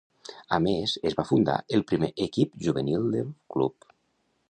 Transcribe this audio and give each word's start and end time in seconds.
A 0.55 0.57
més, 0.67 0.95
es 1.09 1.17
va 1.19 1.27
fundar 1.33 1.59
el 1.79 1.85
primer 1.93 2.11
equip 2.27 2.59
Juvenil 2.67 3.07
del 3.19 3.33
club. 3.57 3.91